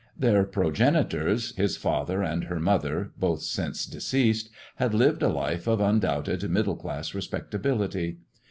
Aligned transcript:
Their 0.17 0.45
progenitors, 0.45 1.55
his 1.57 1.77
father 1.77 2.23
and 2.23 2.45
her 2.45 2.59
mother 2.59 3.11
(both 3.19 3.43
since 3.43 3.85
deceased), 3.85 4.49
had 4.77 4.95
lived 4.95 5.21
a 5.21 5.29
life 5.29 5.67
of 5.67 5.79
undoubted 5.79 6.49
middle 6.49 6.75
class 6.75 7.13
respectability. 7.13 8.17